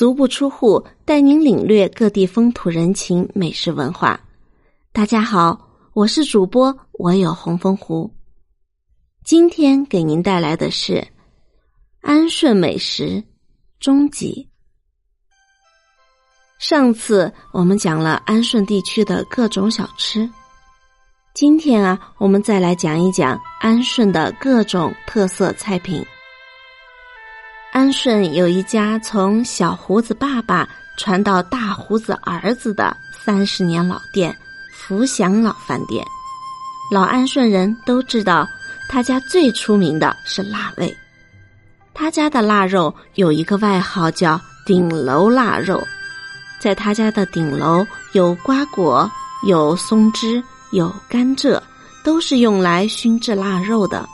[0.00, 4.18] 足不出户，带您领略各地风土人情、美食文化。
[4.92, 8.10] 大家好，我是主播我有红枫湖。
[9.26, 11.06] 今天给您带来的是
[12.00, 13.22] 安顺美食
[13.78, 14.48] 终极。
[16.58, 20.26] 上次我们讲了安顺地区的各种小吃，
[21.34, 26.02] 今天啊，我们再来讲一讲安顺的各种特色菜品。
[27.80, 32.94] 安顺有一家从小胡子爸爸传到大胡子儿子的
[33.24, 34.36] 三十年老店——
[34.76, 36.04] 福祥老饭店。
[36.92, 38.46] 老安顺人都知道，
[38.90, 40.94] 他家最出名的是腊味。
[41.94, 45.82] 他家的腊肉有一个外号叫“顶楼腊肉”。
[46.60, 49.10] 在他家的顶楼有瓜果，
[49.48, 51.58] 有松枝，有甘蔗，
[52.04, 54.06] 都是用来熏制腊肉的。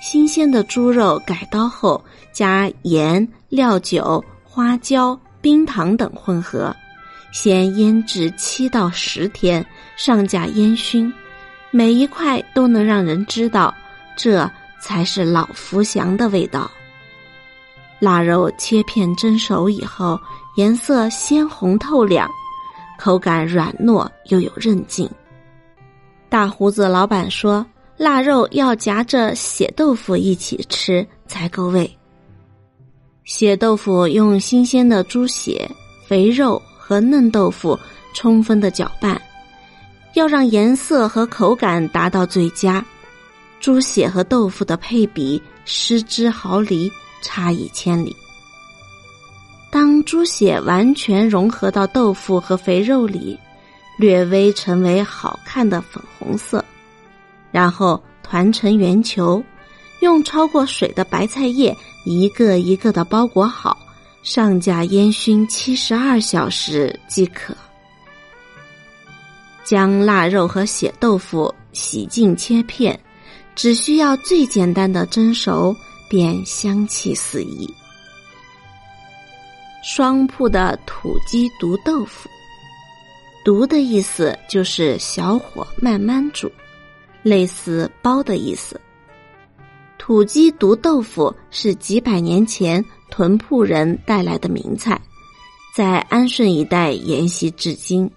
[0.00, 6.74] 新鲜的猪肉改刀后，加盐、料酒、花椒、冰糖等混合，
[7.32, 9.64] 先腌制七到十天，
[9.96, 11.12] 上架烟熏，
[11.70, 13.74] 每一块都能让人知道，
[14.16, 16.70] 这才是老福祥的味道。
[17.98, 20.18] 腊肉切片蒸熟以后，
[20.56, 22.26] 颜色鲜红透亮，
[22.98, 25.08] 口感软糯又有韧劲。
[26.30, 27.64] 大胡子老板说。
[28.00, 31.98] 腊肉要夹着血豆腐一起吃才够味。
[33.24, 35.70] 血豆腐用新鲜的猪血、
[36.08, 37.78] 肥肉和嫩豆腐
[38.14, 39.20] 充分的搅拌，
[40.14, 42.82] 要让颜色和口感达到最佳。
[43.60, 48.16] 猪血和豆腐的配比失之毫厘，差异千里。
[49.70, 53.38] 当猪血完全融合到豆腐和肥肉里，
[53.98, 56.64] 略微成为好看的粉红色。
[57.50, 59.42] 然后团成圆球，
[60.00, 63.78] 用焯过水的白菜叶一个一个的包裹好，
[64.22, 67.54] 上架烟熏七十二小时即可。
[69.64, 72.98] 将腊肉和血豆腐洗净切片，
[73.54, 75.76] 只需要最简单的蒸熟，
[76.08, 77.72] 便香气四溢。
[79.84, 82.28] 双铺的土鸡毒豆腐，
[83.44, 86.50] 毒的意思就是小火慢慢煮。
[87.22, 88.80] 类似“包”的意思。
[89.98, 95.00] 土鸡毒豆腐是几百年前屯铺人带来的名菜，
[95.74, 98.10] 在安顺一带沿袭至今。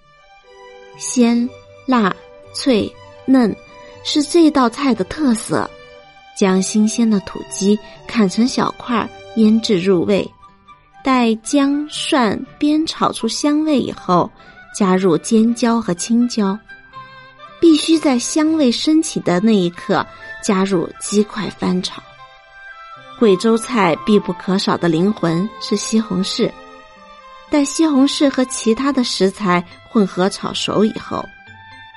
[0.96, 1.48] 鲜、
[1.86, 2.14] 辣、
[2.52, 2.90] 脆、
[3.26, 3.54] 嫩，
[4.02, 5.68] 是这道菜的特色。
[6.36, 7.78] 将新鲜的土鸡
[8.08, 10.28] 砍成小块，腌制入味，
[11.04, 14.28] 待姜蒜煸炒出香味以后，
[14.74, 16.58] 加入尖椒和青椒。
[17.60, 20.06] 必须在香味升起的那一刻
[20.42, 22.02] 加入鸡块翻炒。
[23.18, 26.50] 贵州菜必不可少的灵魂是西红柿，
[27.48, 31.24] 待西红柿和其他的食材混合炒熟以后，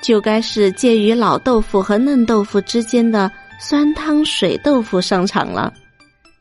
[0.03, 3.29] 就该是介于老豆腐和嫩豆腐之间的
[3.59, 5.73] 酸汤水豆腐上场了。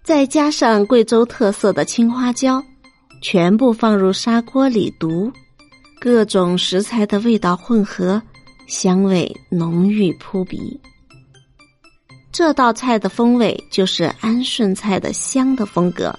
[0.05, 2.63] 再加上贵州特色的青花椒，
[3.23, 5.33] 全部放入砂锅里毒，
[5.99, 8.23] 各种食材的味道混合。
[8.67, 10.81] 香味浓郁扑鼻，
[12.33, 16.13] 这道菜的风味就是安顺菜的香的风格。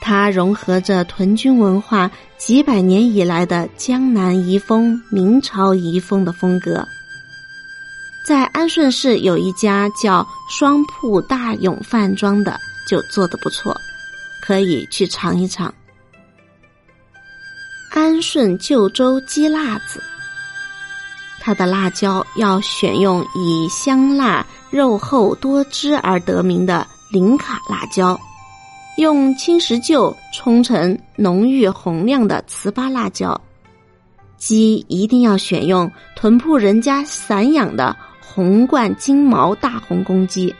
[0.00, 6.86] 它融合着屯军文化几百年以来的江南遗风、明朝遗风的风格。
[8.26, 13.76] 在安顺市有一家叫双铺大永饭庄的，就做的不错，
[14.42, 15.72] 可以去尝一尝。
[17.90, 20.02] 安顺旧州鸡辣子。
[21.50, 28.16] 它的辣椒要选用以香辣、肉厚多汁而得名的林卡辣椒，
[28.98, 33.36] 用青石臼冲成浓郁红亮的糍粑辣椒。
[34.36, 40.54] 鸡一定要选用屯铺人家散养的红冠金毛大红公鸡，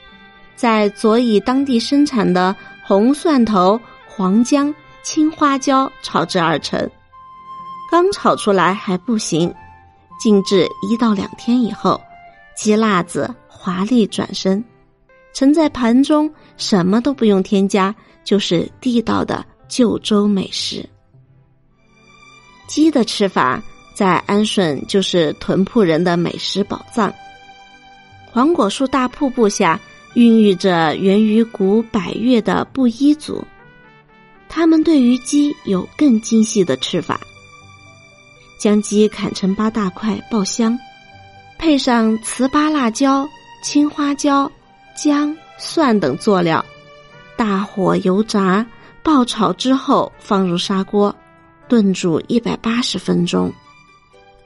[0.56, 2.52] 在佐以当地生产的
[2.84, 4.74] 红蒜头、黄姜、
[5.04, 6.90] 青花椒炒制而成。
[7.92, 9.54] 刚炒出来还不行。
[10.20, 12.00] 静置一到两天以后，
[12.54, 14.62] 鸡辣子华丽转身，
[15.32, 20.86] 盛在盘中，什么都不用添加，就是地道的旧州美食。
[22.68, 23.60] 鸡的吃法
[23.94, 27.12] 在安顺就是屯铺人的美食宝藏。
[28.30, 29.80] 黄果树大瀑布下
[30.14, 33.42] 孕育着源于古百越的布依族，
[34.48, 37.20] 他们对于鸡有更精细的吃法。
[38.60, 40.78] 将鸡砍成八大块爆香，
[41.58, 43.26] 配上糍粑、辣椒、
[43.64, 44.50] 青花椒、
[44.94, 46.62] 姜、蒜等佐料，
[47.38, 48.64] 大火油炸，
[49.02, 51.14] 爆炒之后放入砂锅，
[51.68, 53.50] 炖煮一百八十分钟。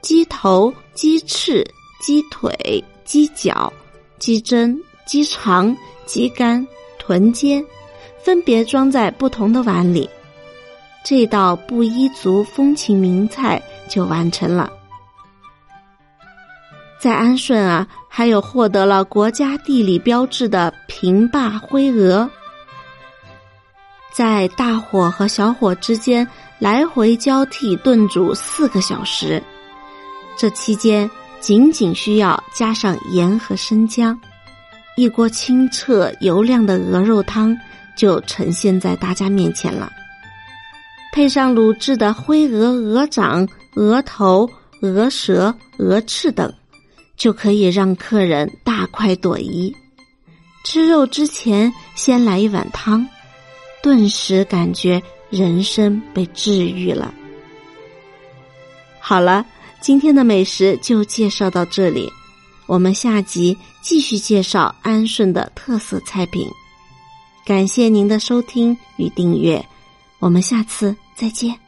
[0.01, 1.61] 鸡头、鸡翅、
[1.99, 3.71] 鸡腿、鸡脚、
[4.17, 5.75] 鸡胗、鸡肠、
[6.05, 6.65] 鸡肝、
[6.97, 7.61] 豚尖，
[8.23, 10.09] 分别装在不同的碗里。
[11.03, 14.69] 这道布依族风情名菜就完成了。
[16.99, 22.27] 在安顺啊，还有获得了国家地理标志的平坝灰鹅。
[24.11, 26.27] 在大火和小火之间
[26.57, 29.43] 来回交替炖煮四个小时，
[30.37, 31.09] 这期间
[31.39, 34.17] 仅仅需要加上盐和生姜，
[34.95, 37.55] 一锅清澈油亮的鹅肉汤
[37.95, 39.91] 就呈现在大家面前了。
[41.11, 44.49] 配上卤制的灰鹅鹅掌、鹅头、
[44.81, 46.53] 鹅舌、鹅翅等，
[47.17, 49.75] 就可以让客人大快朵颐。
[50.63, 53.07] 吃肉之前，先来一碗汤。
[53.83, 57.13] 顿时感觉人生被治愈了。
[58.99, 59.45] 好了，
[59.79, 62.11] 今天的美食就介绍到这里，
[62.65, 66.49] 我们下集继续介绍安顺的特色菜品。
[67.45, 69.63] 感谢您的收听与订阅，
[70.17, 71.64] 我们下次再见。